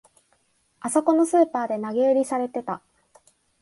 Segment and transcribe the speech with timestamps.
[0.79, 2.81] あそこのスーパーで投げ売りされてた